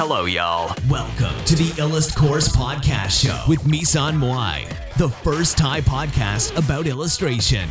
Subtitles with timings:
[0.00, 0.76] Hello, y'all.
[0.90, 6.84] Welcome to the Illust Course Podcast Show with Misan Moai, the first Thai podcast about
[6.86, 7.66] illustration.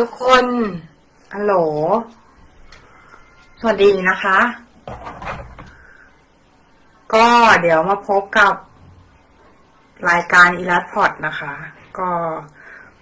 [0.00, 0.44] ทุกคน
[1.34, 1.54] ฮัลโหล
[3.60, 4.38] สวัสดีนะคะ
[7.14, 7.26] ก็
[7.60, 8.54] เดี๋ยวมาพบกับ
[10.10, 11.52] รายการอีลัสพอดนะคะ
[11.98, 12.08] ก็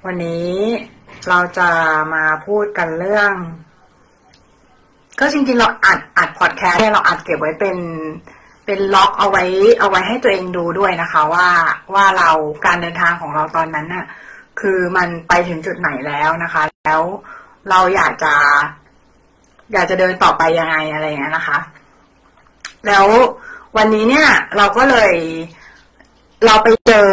[0.06, 0.48] วันนี้
[1.28, 1.68] เราจะ
[2.14, 3.32] มาพูดกันเรื่อง
[5.20, 7.78] ก็จริงๆเราอัดอัดพอดแคสต์เนี่ยเราอัดเก็บไว้เป็น
[8.66, 9.44] เป็นล็อกเอาไว้
[9.78, 11.48] เอาไว้ให้ตัวเองดูด้วยนะคะ ว่า
[11.94, 12.30] ว่าเรา
[12.66, 14.04] การเดินทางของเราตอนนั้นน่ะ
[14.60, 17.02] คือมันไปถึงจุดไหนแล้วนะคะ แล้ว
[17.70, 18.34] เราอยากจะ
[19.72, 21.58] อยากจะเดินต่อไปยังไงอะไรเงี้ยนะคะ
[22.86, 23.06] แล้ว
[23.76, 25.14] วันนี้เนี่ย เราก็เลย
[26.44, 27.08] เราไปเจอ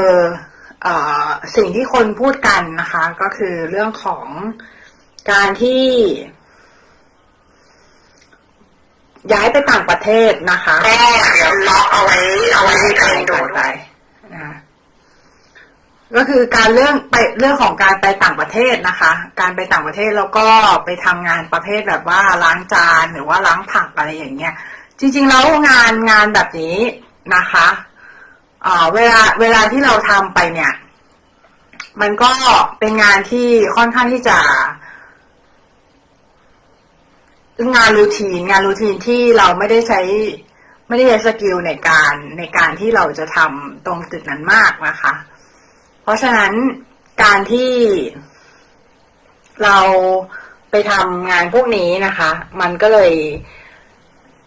[1.55, 4.27] สิ่งที่คนพูดกันนะคะ ก็คือเรื่องของ
[5.31, 5.86] การที่
[9.33, 11.02] ย้ายไปต่างประเทศนะคะแม่
[11.36, 12.17] เดี๋ยวล็อกเอาไว้
[12.52, 13.59] เอาไว้ให้ตัวเองดูไป
[14.33, 14.55] นะคะ
[16.16, 20.47] ก็คือการเรื่องไปเรื่องของการไปต่างประเทศนะคะ การไปต่างประเทศแล้วก็
[20.86, 24.53] ไปทำงานประเภทแบบว่าล้างจานหรือว่าล้างผักอะไรอย่างเงี้ย
[24.99, 26.77] จริง ๆ แล้วงานงานแบบนี้
[27.36, 27.67] นะคะ
[28.66, 30.73] เอ่อเวลาเวลาที่เราทำไปเนี่ย
[32.02, 32.31] มันก็
[32.80, 34.38] เป็นงานที่ค่อนข้างที่จะ
[37.75, 40.02] งานรูทีนงานรูทีนที่เราไม่ได้ใช้
[40.88, 45.13] ไม่ได้ใช้สกิลในการในการที่เราจะทำตรงจุดนั้นมากนะคะ
[46.02, 46.52] เพราะฉะนั้น
[47.23, 47.71] การที่
[49.63, 49.77] เรา
[50.71, 52.30] ไปทำงานพวกนี้นะคะ
[52.61, 53.11] มันก็เลย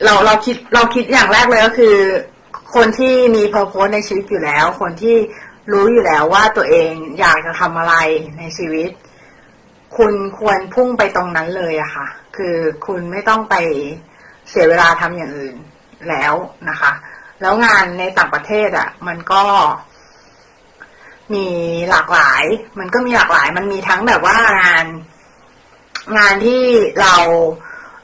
[0.05, 1.97] เราเราคิดเราคิดอย่างแรกเลยก็คือ
[2.75, 5.17] คนที่มีพอโพสในชีวิตอยู่แล้ว คนที่
[5.73, 7.95] รู้อยู่แล้วว่าตัวเองอยากจะทำอะไร
[8.39, 8.91] ในชีวิต
[9.97, 13.55] คุณควรพุ่งไปตรงนั้นเลยอะค่ะ คือคุณไม่ต้องไป
[14.49, 15.57] เสียเวลาทำอย่างอื่น
[16.09, 16.35] แล้ว
[16.69, 16.93] นะคะ
[17.41, 19.45] แล้วงานในต่างประเทศอะมันก็
[21.35, 21.47] มี
[21.91, 22.45] หลากหลาย
[22.79, 24.87] มันก็มีหลากหลาย มันมีทั้งแบบว่างาน
[26.19, 26.63] งานที่
[27.01, 27.15] เรา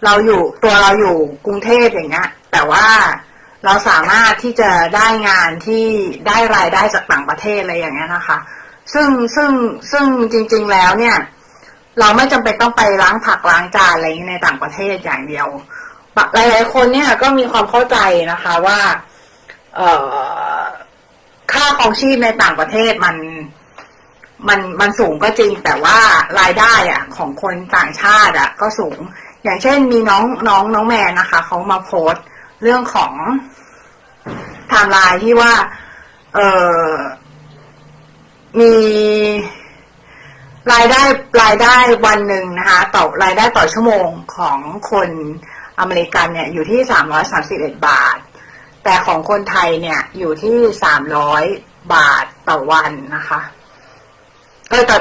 [0.04, 1.16] เราอยู่ตัวเราอยู่
[1.46, 2.86] กรุงเทพอย่างเงี้ย แต่ว่า
[3.64, 5.84] เราสามารถที่จะได้งานที่
[6.26, 8.38] ได้รายได้จากต่างประเทศอะไรอย่างเงี้ยนะคะ
[8.94, 9.50] ซึ่งซึ่ง
[9.92, 11.16] ซึ่งจริง ๆแล้วเนี่ย
[12.00, 15.48] เราไม่จำเป็นต้องไปล้างผักล้างจานอะไรในต่างประเทศอย่างเดียว
[16.34, 17.96] หลายๆคนเนี่ยก็มีความเข้าใจ
[18.32, 18.80] นะคะว่า
[19.76, 19.90] เอ่
[20.58, 20.60] อ
[21.52, 23.16] ค่าครองชีพในต่างประเทศมัน
[24.48, 25.96] มันมันสูงก็จริงแต่ว่า
[26.40, 28.98] รายได้อะของคนต่างชาติอะก็สูง
[29.44, 32.24] อย่างเช่นมีน้องน้องน้องแมนนะคะเขามาโพสต์
[32.64, 33.12] เรื่องของ
[34.68, 35.52] ไทม์ไลน์ที่ว่า
[36.34, 36.38] เอ
[36.88, 36.94] อ
[38.60, 38.74] มี
[40.72, 41.02] รายได้
[41.42, 41.76] รายได้
[42.06, 44.58] วันหนึ่งนะคะ ต่อรายได้ต่อชั่วโมงของ
[44.90, 45.10] คน
[45.80, 48.18] อเมริกันเนี่ย อยู่ที่สามร้อยสามสิบเอ็ดบาท
[48.84, 51.44] แต่ของคนไทยเนี่ย อยู่ที่สามร้อย
[51.94, 53.40] บาทต่อวันนะคะ
[54.70, 54.96] เออแต่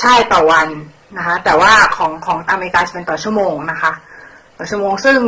[0.00, 0.68] ใช่ต่อวัน
[1.16, 3.92] นะคะ แต่ว่าของของอเมริกาจะเป็นต่อชั่วโมงนะคะ
[4.58, 5.18] ต่อชั่วโมงซึ่ง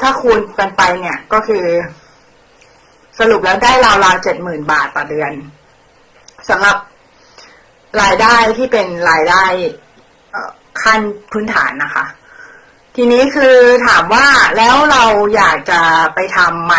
[0.00, 1.64] ถ้าคูณกันไปเนี่ยก็คือ
[3.18, 5.32] สรุปแล้วได้ราวๆเจ็ดหมื่นบาทต่อเดือน
[6.48, 6.76] สำหรับ
[8.02, 9.44] รายได้ที่เป็นรายได้
[10.82, 11.00] ขั้น
[11.32, 12.04] พื้นฐานนะคะ
[12.96, 13.56] ทีนี้คือ
[13.86, 15.04] ถามว่าแล้วเรา
[15.36, 15.80] อยากจะ
[16.14, 16.74] ไปทำไหม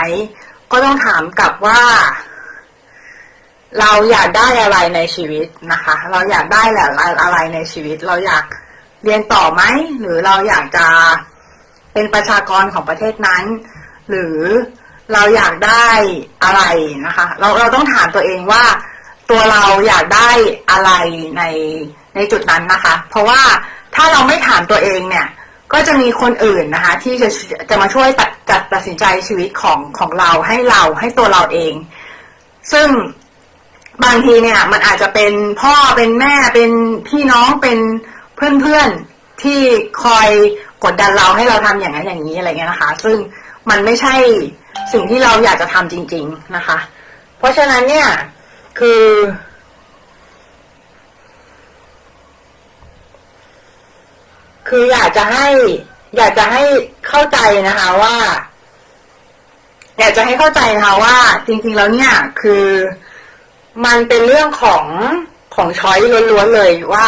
[0.72, 1.82] ก็ต้องถามกลับว่า
[3.80, 6.88] เราอยากได้อะไรในชีวิตนะคะ เราอยากได้แหละ
[7.22, 8.46] อะไรในชีวิต เราอยาก
[9.04, 9.62] เรียนต่อไหม
[10.00, 10.88] หรือเราอยากจะ
[11.94, 13.44] เป็นประชากรของประเทศนั้น
[14.10, 14.38] หรือ
[15.14, 15.88] เราอยากได้
[16.44, 16.62] อะไร
[17.06, 18.64] นะคะ เราเราต้องถามตัวเองว่า
[19.32, 20.30] ตัวเราอยากได้
[20.72, 20.92] อะไร
[21.38, 21.44] ใน
[22.16, 23.42] ในจุดนั้นนะคะ เพราะว่า
[23.96, 25.28] ถ้าเราไม่ถามตัวเองเนี่ย
[25.74, 27.30] ก็จะมีคนอื่นนะคะ ที่จะ
[27.70, 31.74] จะมาช่วยตัดจัดตัดสินใจชีวิตของของเราให้เราให้ตัวเราเอง
[32.72, 32.90] ซึ่ง
[34.04, 36.72] บางทีเนี่ย มันอาจจะเป็นพ่อเป็นแม่เป็น
[37.08, 37.80] พี่น้องเป็น
[38.36, 38.90] เพื่อนเพื่อน
[39.44, 39.60] ที่
[40.04, 40.30] คอย
[40.84, 43.18] กดดันเราให้เราทำอย่างนั้นอย่างนี้อะไรเงี้ยนะคะ ซึ่ง
[43.70, 44.16] มันไม่ใช่
[44.94, 46.78] สิ่งที่เราอยากจะทำจริง ๆนะคะ
[47.38, 48.08] เพราะฉะนั้นเนี่ย
[48.80, 49.04] คือ
[54.70, 55.48] คืออยากจะให้
[56.18, 56.64] อยากจะให้
[57.08, 57.38] เข้าใจ
[57.68, 58.16] นะคะว่า
[60.00, 61.18] อยากจะให้เข้าใจนะคะว่า
[61.48, 62.12] จริง ๆ แล้วเนี่ย
[62.42, 62.66] คือ
[63.86, 64.86] มันเป็นเรื่องของ
[65.56, 65.98] ของช้อย
[66.32, 67.08] ล้วนๆเลยว่า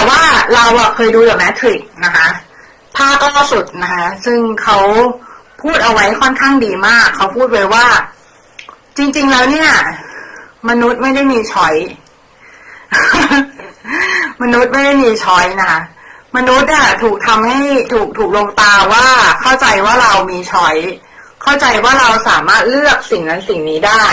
[0.00, 0.24] แต่ว่า
[0.54, 2.28] เราอะเคยดูแบบแมทริกนะคะ
[2.96, 4.78] ภาคล่าสุดนะคะ ซึ่งเขา
[5.62, 7.86] พูดเอาไว้ค่อนข้างดีมาก เขาพูดไว้ว่า
[8.96, 9.70] จริง ๆ แล้วเนี่ย
[10.68, 11.74] มนุษย์ไม่ได้มีช้อย
[14.42, 15.80] มนุษย์ไม่ได้มีช้อยนะคะ
[16.36, 17.60] มนุษย์อะถูกทำให้
[17.92, 19.06] ถูกถูกลงตาว่า
[19.40, 20.76] เข้าใจว่าเรามีช้อย
[21.42, 24.04] เข้าใจว่าเราสามารถเลือกสิ่งนั้นสิ่งนี้ได้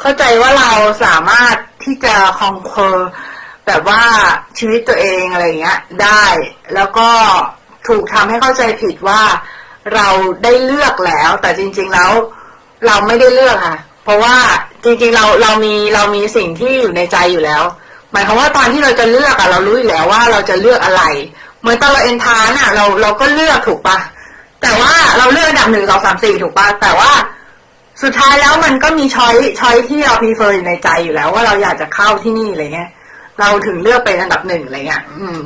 [0.00, 0.72] เข้าใจว่าเรา
[1.04, 3.10] สามารถที่จะคองเคอร์
[3.66, 4.02] แบบว่า
[4.58, 6.24] ชีวิตตัวเองอะไรเงี้ยได้
[6.74, 7.08] แล้วก็
[7.88, 9.22] ถูกทำให้เข้าใจผิดว่า
[9.94, 10.08] เรา
[10.44, 12.12] ได้เลือกแล้ว แต่จริง ๆแล้ว
[12.86, 14.36] เราไม่ได้เลือกค่ะ เพราะว่า
[14.84, 17.62] จริงๆเราเรามีเรามีสิ่งที่อยู่ในใจอยู่แล้ว
[18.12, 21.02] หมายความว่าตอนที่เราจะเลือกอะเรารู้อยู่แล้วว่าเราจะเลือกอะไร
[21.60, 23.98] เหมือนตอนเราเอนทานอะเราเราก็เลือกถูกปะ
[24.62, 27.10] แต่ว่าเราเลือกดับหนึ่งสองสามสี่ถูกปะแต่ว่า
[28.02, 32.90] สุดท้ายแล้วมันก็มีช้อยช้อยที่เราพีเฟอร์อยู่ในใจอยู่แล้ว ว่าเราอยากจะเข้าที่นี่อะไรเงี้ย
[33.40, 35.38] เราถึงเลือกเป็นอันดับหนึ่งอะไรเงี้ยอืม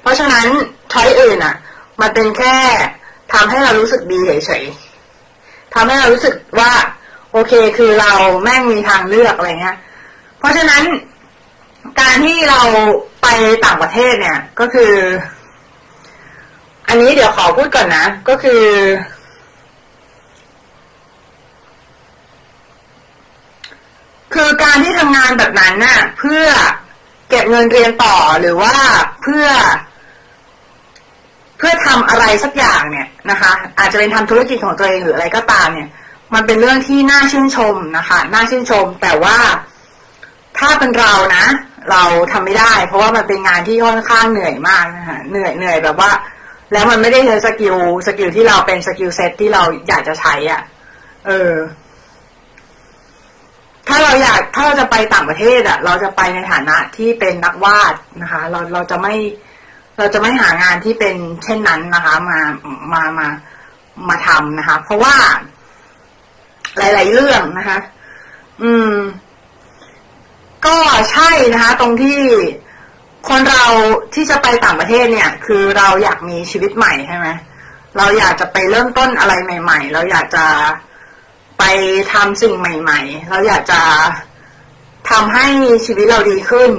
[0.00, 0.46] เพราะฉะนั้น
[0.92, 1.54] ช้อยอื่นอะ
[2.00, 2.56] มันเป็นแค่
[3.32, 6.72] ทำให้เรารู้สึกดีเฉยๆทำให้เรารู้สึกว่า
[7.32, 8.12] โอเคคือเรา
[8.42, 9.76] แม่งมีทางเลือกอะไรเงี้ย
[10.38, 10.82] เพราะฉะนั้น
[12.00, 12.60] การที่เรา
[13.22, 13.26] ไป
[13.64, 14.92] ต่างประเทศเนี่ย ก็คือ
[16.88, 18.64] อันนี้เดี๋ยวขอพูดก่อนนะ ก็คือ
[24.34, 26.46] คือการที่ทำงานแบบนั้นน่ะ เพื่อ
[27.28, 28.74] เก็บเงินเรียนต่อหรือว่า
[29.22, 29.46] เพื่อ
[31.58, 35.88] เพื่อทำอะไรสักอย่างเนี่ยนะคะ อาจจะเป็นทำธุรกิจของตัวเองหรืออะไรก็ตามเนี่ย
[36.34, 39.36] มันเป็นเรื่องที่น่าชื่นชมนะคะน่าชื่นชม แต่ว่า
[40.58, 41.46] ถ้าเป็นเรานะ
[41.90, 42.02] เรา
[42.32, 46.10] ทำไม่ได้ เพราะว่ามันเป็นงานที่ค่อนข้างเหนื่อยมากนะคะเหนื่อยเหนื่อยแบบว่า
[46.72, 47.76] แล้วมันไม่ได้ใช้ skill
[48.06, 50.60] skill ที่เราเป็น skill set ที่เราอยากจะใช้อะ
[51.26, 51.52] เออ
[54.22, 59.14] อยากถ้าเราจะไปต่างประเทศอะ เราจะไปในฐานะที่เป็นนักวาดนะคะ เราเราจะไม่
[59.98, 62.40] เราจะไม่หางานที่เป็นเช่นนั้นนะคะ มา
[62.92, 63.28] มามา
[64.08, 65.16] มาทำนะคะ เพราะว่า
[66.78, 67.78] หลาย ๆ เรื่องนะคะ
[68.62, 68.94] อืม
[70.66, 70.76] ก็
[71.12, 72.20] ใช่นะคะ ตรงที่
[73.28, 73.64] คนเรา
[74.14, 77.28] ที่จะไปต่างประเทศเนี่ย คือเราอยากมีชีวิตใหม่ใช่ไหม
[77.96, 80.44] เราอยากจะไปเริ่มต้นอะไรใหม่ ๆ เราอยากจะ
[81.58, 81.64] ไป
[82.12, 83.80] ทำสิ่งใหม่ ๆ เราอยากจะ
[85.10, 85.46] ทำให้
[85.86, 86.70] ชีวิตเราดีขึ้น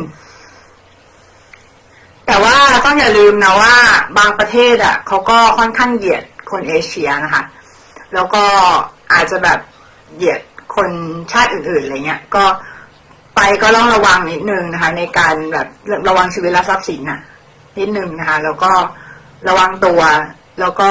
[2.27, 3.75] แต่ว่าต้องอย่าลืมนะว่า
[4.18, 7.44] บางประเทศอะเขาก็ค่อนข้างเหยียดคนเอเชียนะคะ
[8.13, 8.44] แล้วก็
[9.13, 9.59] อาจจะแบบ
[10.15, 10.41] เหยียด
[10.75, 10.89] คน
[11.31, 12.44] ชาติอื่นๆอะไรเงี้ย ก็
[13.35, 15.68] ไปก็ต้องระวังนิดนึงนะคะ ในการแบบ
[16.07, 17.19] ระวังชีวิตและทรัพย์สินน่ะ
[17.77, 18.71] นิดนึงนะคะ แล้วก็
[19.47, 20.01] ระวังตัว
[20.59, 20.89] แล้วก็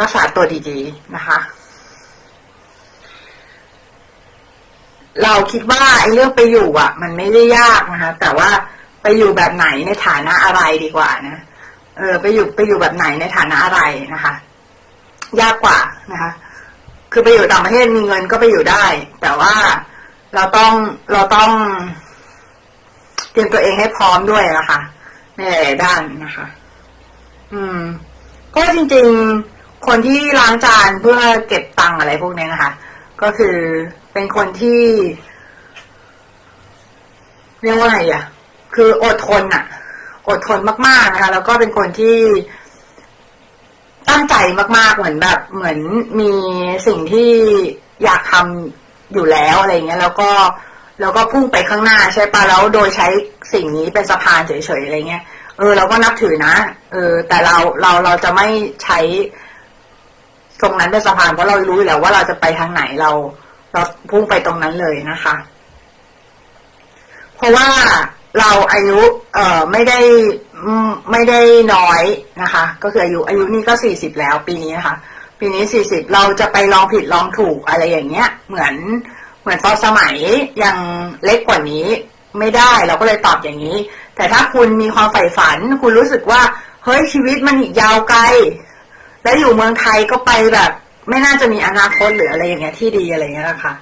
[0.00, 1.38] รักษาตัวดีๆนะคะ
[5.22, 8.48] เราคิดว่าไอ้เรื่องไปอยู่อะ มันไม่ได้ยากนะคะ แต่ว่า
[9.02, 11.42] ไปอยู่แบบไหนในฐานะอะไรดีกว่านะ
[11.98, 13.80] เออ ไปอยู่ไปอยู่แบบไหนในฐานะอะไร
[14.14, 14.34] นะคะ
[15.40, 15.78] ยากกว่า
[16.12, 16.30] นะคะ
[17.12, 18.84] คือไปอยู่ต่างประเทศมีเงินก็ไปอยู่ได้
[19.22, 19.54] แต่ว่า
[20.34, 20.72] เราต้อง
[21.12, 21.50] เราต้อง
[23.32, 24.78] เตรียมตัวเองให้พร้อมด้วยนะคะ
[25.36, 26.46] ในหลายด้านนะคะ
[27.52, 27.78] อืม
[28.56, 29.08] ก็จริง
[29.46, 31.18] ๆ คนที่ล้างจานเพื่อ
[31.48, 32.70] เก็บตังค์อะไรพวกนี้นะคะ
[33.22, 33.56] ก็คือ
[34.14, 34.82] เป็นคนที่
[37.62, 38.24] เรียกว่าไงอะ
[38.74, 39.64] คืออดทนอะ
[40.28, 42.18] อดทนมากๆนะคะ แล้วก็เป็นคนที่
[44.10, 44.34] ตั้งใจ
[44.76, 45.78] มาก ๆ เหมือนแบบ เหมือน
[46.20, 46.32] มี
[46.86, 47.32] สิ่งที่
[48.04, 50.30] อยากทำอยู่แล้วอะไรเงี้ย แล้วก็
[51.00, 53.06] แล้วก็พุ่งไปข้างหน้าใช่ปะแล้วโดยใช้
[53.52, 55.22] สิ่งนี้เป็นสะพานเฉยๆอะไรเงี้ย
[55.58, 56.54] เออเราก็นับถือนะ
[56.92, 58.46] เออ แต่เราเราเราจะไม่
[58.82, 58.98] ใช้
[60.62, 63.10] ตรงนั้นเป็นสะพานเพราะเรารู้อยู่แล้วว่าเราจะไปทางไหนเรา
[63.74, 65.34] เราพุ่งไปตรงนั้นเลยนะคะ
[67.36, 67.68] เพราะว่า
[68.38, 69.00] เราอายุ
[69.34, 69.98] เอ่อไม่ได้
[71.10, 71.40] ไม่ได้
[71.74, 72.02] น้อย
[72.42, 74.96] นะคะ ก็คืออายุอายุนี่ก็สี่สิบแล้ว ปีนี้นะคะ
[75.38, 78.74] ปีนี้สี่สิบเราจะไปลองผิดลองถูกอะไรอย่างเงี้ย เหมือน
[79.42, 80.14] เหมือนตอนสมัย
[80.62, 80.76] ยัง
[81.24, 81.86] เล็กกว่านี้
[82.38, 83.76] ไม่ได้เราก็เลยตอบอย่างนี้
[84.16, 86.42] แต่ถ้าคุณมีความใฝ่ฝัน คุณรู้สึกว่า
[86.84, 88.22] เฮ้ยชีวิตมันอีกยาวไกล
[89.22, 90.70] และอยู่เมืองไทยก็ไปแบบ
[91.08, 93.72] ไม่น่าจะมีอนาคตหรืออะไรอย่างเงี้ยที่ดีอะไรเงี้ยนะคะ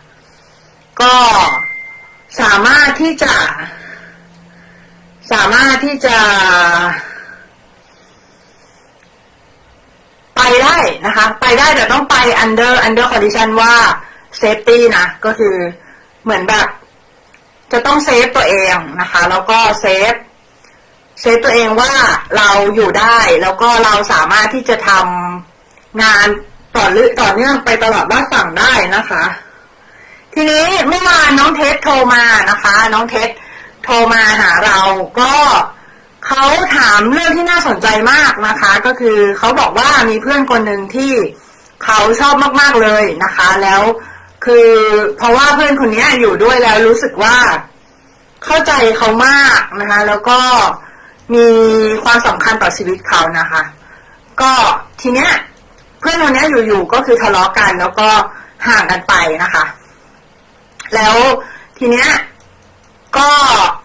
[1.00, 1.14] ก็
[2.40, 3.34] สามารถที่จะ
[5.32, 6.18] สามารถที่จะ
[10.36, 13.74] ไปได้นะคะ ไปได้แต่ต้องไป under under condition ว่า
[14.40, 15.56] safety นะก็คือ
[16.24, 16.66] เหมือนแบบ
[17.72, 20.14] จะต้องเซฟตัวเองนะคะ แล้วก็เซฟ
[21.20, 21.92] save ตัวเองว่า
[22.36, 26.26] เราอยู่ได้ แล้วก็เราสามารถที่จะทำงาน
[26.76, 29.24] ต่อเนื่องไปตลอดรอดฝั่งได้นะคะ
[30.34, 33.28] ทีนี้เมื่อวานน้องเทสโทรมานะคะ น้องเทส
[33.84, 34.78] โทรมาหาเรา
[35.20, 35.32] ก็
[36.26, 36.44] เขา
[36.76, 41.12] ถามเรื่องที่น่าสนใจมากนะคะ ก็คือเขาบอกว่ามีเพื่อนคนหนึ่งที่
[41.84, 43.82] เขาชอบมากๆเลยนะคะ แล้ว
[44.44, 44.68] คือ
[45.16, 47.36] เพราะว่าเพื่อนคนนี้อยู่ด้วยแล้วรู้สึกว่า
[48.44, 50.40] เข้าใจเขามากนะคะ แล้วก็
[51.34, 51.46] มี
[52.04, 53.62] ความสำคัญต่อชีวิตเขานะคะ
[54.40, 54.52] ก็
[55.00, 55.30] ทีเนี้ย
[56.02, 58.08] เพื่อนคนนี้อยู่ๆก็คือทะเลาะกัน แล้วก็
[58.68, 59.64] ห่างกันไปนะคะ
[60.94, 61.14] แล้ว
[61.78, 62.08] ทีเนี้ย
[63.16, 63.28] ก็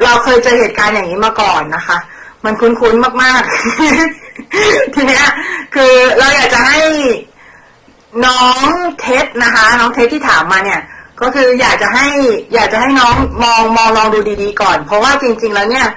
[0.03, 1.97] เราเคยเจอเหตุการณ์อย่างนี้มาก่อนนะคะ
[2.45, 5.25] มันคุ้นๆมากๆ ทีเนี้ย
[5.75, 6.79] คือเราอยากจะให้
[8.25, 8.65] น้อง
[9.00, 10.81] เท็ดนะคะ น้องเท็ดที่ถามมาเนี่ย
[11.21, 12.07] ก็คืออยากจะให้
[12.53, 15.88] อยากจะให้น้องมองมองลองดูดีๆก่อน เพราะว่าจริง ๆ แล้วเนี่ย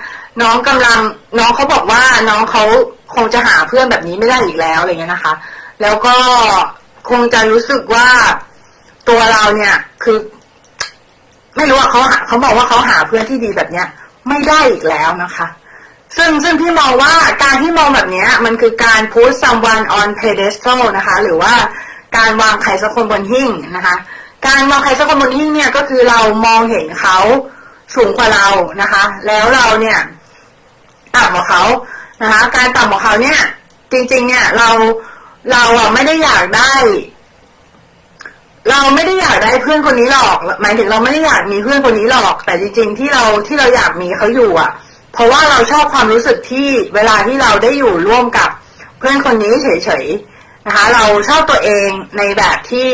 [0.43, 0.99] น้องกำลัง
[1.39, 2.65] น้องเขาบอกว่าน้องเขา
[3.15, 5.33] คงจะหาเพื่อนแบบนี้ไม่ได้อีกแล้วอะไรเงี้ยนะคะ
[5.83, 6.17] แล้วก็
[7.11, 8.09] คงจะรู้สึกว่า
[9.09, 10.19] ตัวเราเนี่ย คือ
[11.57, 13.87] ไม่รู้ว่าเขาเขาบอกว่าเขาหาเพื่อนที่ดีแบบเนี้ย
[14.29, 15.47] ไม่ได้อีกแล้วนะคะ
[16.17, 17.13] ซึ่งซึ่งพี่มองว่า
[17.45, 21.55] การที่มองแบบเนี้ยมันคือการ put someone on pedestal นะคะ หรือว่า
[22.17, 23.97] การวางใครสักคนบนหิ้งนะคะ
[24.49, 27.19] การวางใครสักคนบนหิ้งเนี่ยก็คือเรามองเห็นเขา
[27.97, 28.47] สูงกว่าเรา
[28.81, 29.99] นะคะ แล้วเราเนี่ย
[31.17, 31.63] ต่ำกว่าเขา
[32.23, 33.39] นะคะ การต่ำกว่าเขาเนี่ย
[33.93, 34.69] จริง ๆ เนี่ยเรา
[35.53, 36.75] เราอะไม่ได้อยากได้
[38.71, 44.71] เราไม่ได้อยากได้เพื่อนคนนี้หรอก หมายถึงเราไม่ได้อยากมีเพื่อนคนนี้หรอก แต่จริง ๆ ที่เราที่เราอยากมีเขาอยู่ อะ
[45.13, 48.51] เพราะว่าเราชอบความรู้สึกที่เวลาที่เราได้อยู่ร่วมกับ
[48.99, 52.91] เพื่อนคนนี้เฉยๆนะคะ เราชอบตัวเองในแบบที่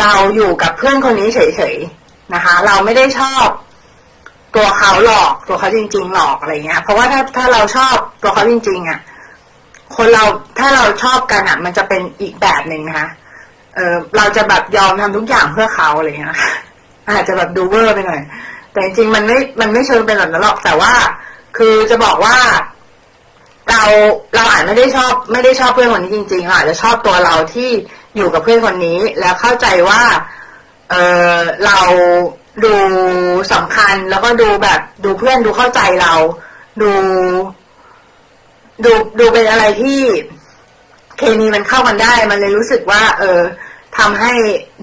[0.00, 1.38] เราอยู่กับเพื่อนคนนี้เฉ
[1.74, 3.46] ยๆนะคะ เราไม่ได้ชอบ
[4.56, 8.98] ตัวเขาหลอกตัวเขาจริง ๆ หลอกอะไรเงี้ย เพราะว่าถ้าถ้าเราชอบตัวเขาจริง ๆ อะ
[9.96, 10.24] คนเรา
[10.58, 13.08] ถ้าเราชอบกันอะ มันจะเป็นอีกแบบหนึ่งนะคะ
[13.74, 16.36] เออเราจะแบบยอมทำทุกอย่างเพื่อเขาอะไรเงี้ย
[17.08, 18.20] อาจจะแบบดูเวอร์ไปหน่อย
[18.72, 20.92] แต่จริงๆมันไม่ มันไม่เชิงเป็นแบบนั้นหรอกแต่ว่า
[21.56, 22.36] คือจะบอกว่า
[23.70, 23.82] เรา
[24.34, 27.70] เราอาจไม่ได้ชอบ ไม่ได้ชอบเพื่อนคนนี้จริงๆอาจจะชอบตัวเราที่
[28.16, 30.02] อยู่กับเพื่อนคนนี้ แล้วเข้าใจว่า
[30.90, 30.94] เอ
[31.34, 31.78] อเรา
[32.64, 32.74] ดู
[33.52, 36.12] สำคัญแล้วก็ดูแบบดูเพื่อนดูเข้าใจเรา
[36.82, 36.90] ดู
[38.84, 40.00] ดูดูเป็นอะไรที่
[41.18, 43.40] เคมีมันเข้ากันได้ มันเลยรู้สึกว่า เออ
[43.98, 44.32] ทำให้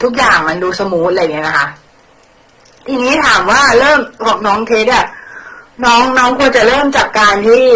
[0.04, 1.68] ทุกอย่างมันดูสมูทอะไรเงี้ยนะคะ
[2.88, 5.06] ทีนี้ถามว่าเริ่มของน้องเทสอะ
[5.86, 7.68] น้องน้องควรจะเริ่มจากการที่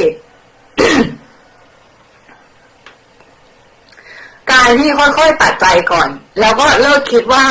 [4.51, 6.09] การที่ค่อยๆตัดใจก่อน
[6.39, 7.45] แล้วก็เลิกคิดว่า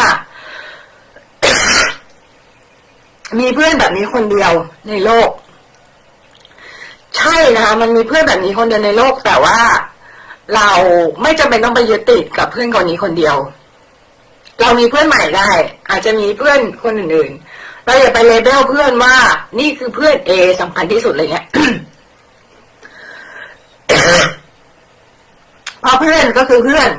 [3.38, 4.52] มีเพื่อนแบบนี้คนเดียว
[4.88, 5.28] ในโลก
[7.26, 9.58] ช่นะคะ มันมีเพื่อนแบบนี้คนเดียวในโลก แต่ว่า
[10.54, 10.70] เรา
[11.22, 13.36] ไม่จำเป็นต้องไปยึดติดกับเพื่อนคนนี้คนเดียว
[14.60, 15.50] เรามีเพื่อนใหม่ได้
[15.90, 19.14] อาจจะมีเพื่อนคนอื่นๆ เราอย่าไป label เพื่อนว่า
[19.58, 20.30] นี่คือเพื่อนเอ
[20.60, 21.44] สำคัญที่สุดเลยเนี่ย
[25.80, 26.90] เพราะเพื่อนก็คือเพื่อน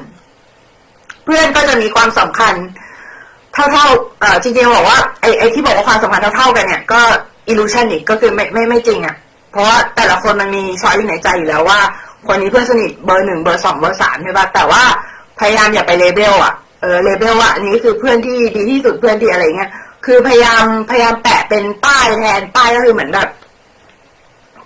[1.26, 2.54] เพื่อนก็จะมีความสำคัญ
[3.54, 7.00] เท่าๆเอ่อจริงๆบอกว่าไอ้ไอ้ที่บอกว่าความสำคัญเท่าๆกันเนี่ยก็
[7.48, 9.16] illusion อีกก็คือไม่ไม่ไม่จริงอะ่ะ
[9.58, 11.80] เพราะว่าแต่ละคนมันมี choice อยู่ในใจอยู่แล้วว่า
[12.28, 14.84] คนนี้เพื่อนสนิทเบอร์หนึ่งเบอร์สองเบอร์สามใช่ปะแต่ว่า
[15.40, 19.72] พยายามอย่าไป label อะเออ label ว่าอันนี้คือเพื่อนที่ดีที่สุดเพื่อนที่อะไรเงี้ย
[20.06, 23.30] คือพยายามพยายามแปะเป็นป้ายแทนป้ายก็คือเหมือนแบบ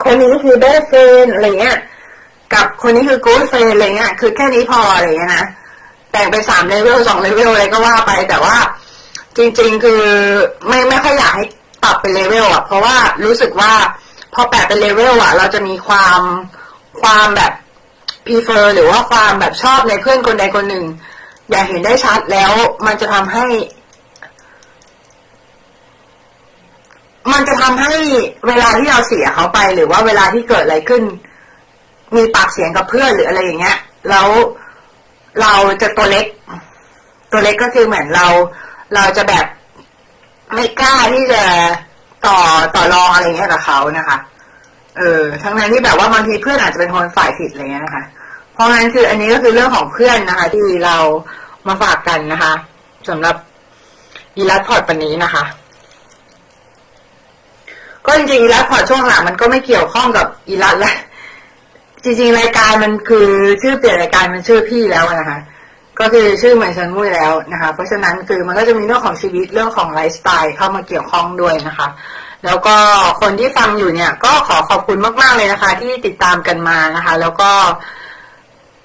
[0.04, 1.78] คนนี้คือ best friend อะไรเงี้ย
[2.54, 5.46] กับคนนี้คือกู๊ดเฟนอะไรเงี้ยคือแค่นี้พออะไรเงี้ยนะ
[6.12, 8.56] แบ่งไปสาม level สอง level อะไรก็ว่าไปแต่ว่า
[9.38, 10.04] จริง ๆ คือ
[10.68, 11.46] ไม่ไม่ค่อยอยากให้
[11.84, 12.96] ปรับเป็นเลเวลอะ เพราะว่า
[13.26, 13.74] รู้สึกว่า
[14.34, 16.22] พอแปะเป็นเลเวลอะเราจะมีความ
[17.02, 17.54] ความแบบ
[18.26, 20.86] prefer หรือว่าความแบบชอบในเพื่อนคนใดคนหนึ่ง
[21.52, 22.52] อยากเห็นได้ชัดแล้ว
[22.86, 23.46] มันจะทำให้
[27.32, 27.94] มันจะทำให้
[28.48, 31.04] เวลาที่เราเสียเขาไป หรือว่าเวลาที่เกิดอะไรขึ้น
[32.16, 33.78] มีปากเสียงกับเพื่อนหรืออะไรอย่างเงี้ย
[34.10, 34.28] แล้ว
[35.42, 36.26] เราจะตัวเล็ก
[37.32, 38.28] ตัวเล็กก็คือเหมือนเรา
[38.96, 39.46] เราจะแบบ
[40.54, 41.44] ไม่กล้าที่จะ
[42.26, 42.38] ต่อ
[42.76, 44.18] ต่อรองอะไรเงี้ยกับเขานะคะ
[44.98, 48.04] เออ ทั้งนั้นที่แบบว่าบางทีเพื่อนอาจจะเป็นคนฝ่ายผิดอะไรเงี้ยนะคะ
[48.54, 50.98] เพราะงั้นคืออันนี้ก็คือเรื่องของเพื่อนนะคะ ที่เรา
[51.68, 52.54] มาฝากกันนะคะ
[53.10, 53.36] สำหรับ
[54.38, 55.44] illust pod วันนี้นะคะ
[58.06, 60.96] ก็จริงๆอีลัสพอร์ตช่วงหลังมันก็ไม่เกี่ยวข้องกับ illust แล้ว
[62.04, 63.28] จริงๆรายการมันคือ
[63.62, 65.40] ชื่อเปลี่ยนรายการมันชื่อพี่แล้วนะคะ
[66.00, 71.88] ก็คือชื่อเหมือนฉันมุ้ยแล้วนะคะ เพราะฉะนั้นคือมันก็จะมีเรื่องของชีวิตเรื่องของไลฟ์สไตล์เข้ามาเกี่ยวข้องด้วยนะคะ
[72.46, 72.76] แล้วก็
[73.22, 77.52] คนที่ฟังอยู่เนี่ย ก็ขอขอบคุณมากๆเลยนะคะ ที่ติดตามกันมานะคะ แล้วก็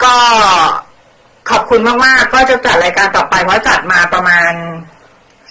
[0.05, 0.15] ก็
[1.51, 4.53] ขอบคุณมากๆ ก็จะจัดรายการต่อไปเพราะจัดมาประมาณ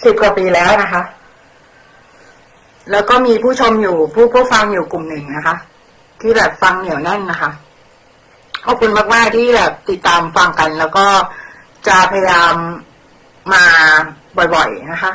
[0.04, 1.02] สิบกว่าปีแล้วนะคะ
[2.90, 5.56] แล้วก็มีผู้ชมอยู่ผู้ผู้ฟังอยู่กลุ่มหนึ่งนะคะ
[6.20, 7.50] ที่แบบฟังเหนียวแน่นนะคะ
[8.66, 11.06] ขอบคุณมากๆที่แบบติดตามฟังกันแล้วก็
[11.88, 12.54] จะพยายาม
[13.52, 13.64] มา
[14.54, 15.12] บ่อยๆนะคะ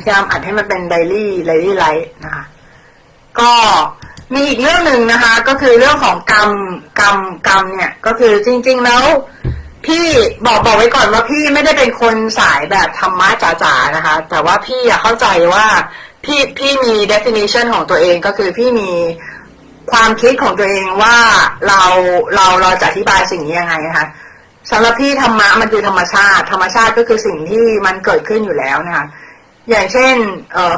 [0.00, 2.44] พยายามอัดให้มันเป็น daily daily life นะคะ
[3.40, 3.52] ก็
[4.34, 6.50] มีอีกเรื่องหนึ่งนะคะ ก็คือเรื่องของกรรม
[7.00, 7.16] กรรม
[7.48, 9.04] กรรมเนี่ย ก็คือจริง ๆ แล้ว
[9.86, 10.06] พี่
[10.46, 15.66] บอกบอกไว้ก่อนว่าพี่ไม่ได้เป็นคนสายแบบธรรมะจ๋าๆนะคะ แต่ว่าพี่อยากเข้าใจว่า
[16.24, 18.90] พี่พี่มี definition ของตัวเองก็คือพี่มี
[19.92, 21.16] ความคิดของตัวเองว่า
[21.68, 21.82] เรา
[22.34, 24.06] เราเราจะอธิบายสิ่งนี้ยังไงนะคะ
[24.70, 29.06] สำหรับพี่ธรรมะมันคือธรรมชาติ ธรรมชาติก็คือสิ่งที่มันเกิดขึ้นอยู่แล้วนะคะ
[29.70, 30.14] อย่างเช่น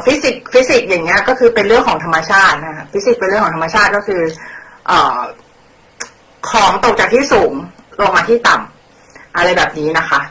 [0.05, 4.21] ฟิสิกส์ฟิสิกส์อย่างเงี้ยก็คือเป็นเรื่องของธรรมชาตินะคะฟิสิกส์เป็นเรื่องของธรรมชาติก็คือ
[4.87, 4.91] เอ
[6.49, 7.53] ของตกจากที่สูง
[8.01, 10.21] ลงมาที่ต่ำอะไรแบบนี้นะคะ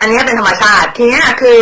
[0.00, 1.58] อันนี้เป็นธรรมชาติทีนี้คือ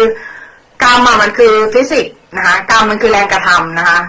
[0.83, 4.01] กรรมมันคือฟิสิกส์นะคะกรรมมันคือแรงกระทำนะคะ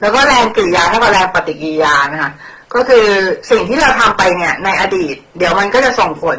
[0.00, 2.30] แล้วก็แรงกิริยาเท่ากับแรงปฏิกิริยานะคะ
[2.74, 3.06] ก็คือ
[3.50, 6.38] สิ่งที่เราทำไปเนี่ย ในอดีต เดี๋ยวมันก็จะส่งผล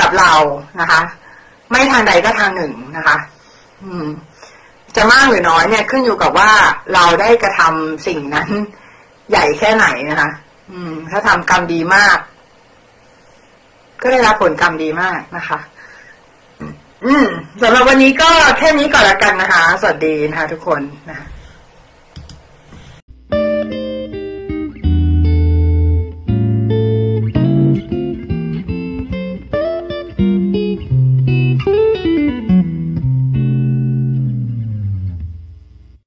[0.00, 0.32] กับเรา
[0.80, 1.00] นะคะ
[1.70, 3.16] ไม่ทางใดก็ทางหนึ่งนะคะ
[3.84, 4.06] อืม
[4.96, 6.50] จะมากหรือน้อยเนี่ยขึ้นอยู่กับว่า
[6.94, 8.48] เราได้กระทำสิ่งนั้น
[9.30, 10.30] ใหญ่แค่ไหนนะคะ
[10.70, 12.18] อืม ถ้าทำกรรมดีมาก
[14.02, 15.58] ก็ได้รับผลกรรมดีมากนะคะ
[17.04, 17.26] อืม
[17.62, 20.80] สำหรับวันนี้ก็แค่นี้ก่อนละกันนะคะ สวัสดีนะคะทุกคน
[21.10, 21.18] นะ